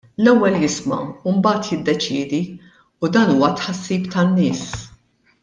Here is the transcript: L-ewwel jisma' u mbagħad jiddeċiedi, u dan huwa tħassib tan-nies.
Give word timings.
L-ewwel 0.21 0.55
jisma' 0.61 0.97
u 1.31 1.33
mbagħad 1.35 1.67
jiddeċiedi, 1.73 2.41
u 3.05 3.11
dan 3.19 3.35
huwa 3.35 3.51
tħassib 3.61 4.09
tan-nies. 4.17 4.67